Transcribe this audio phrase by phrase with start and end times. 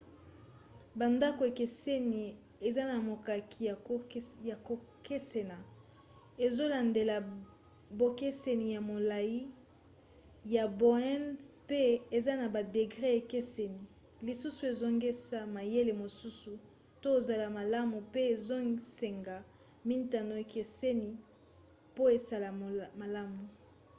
[0.99, 2.23] bandako ekeseni
[2.67, 3.61] eza na makoki
[4.49, 5.57] ya kokesena
[6.45, 7.17] ezolandela
[7.99, 9.37] bokeseni ya molai
[10.55, 11.23] ya ba onde
[11.69, 11.81] pe
[12.17, 13.83] eza na ba degre ekeseni
[14.25, 16.53] lisusu ezosenga mayele mosusu
[17.01, 19.35] to ezala malamu pe ezosenga
[19.87, 21.11] mintango ekeseni
[21.95, 22.49] po esala
[23.01, 23.41] malamu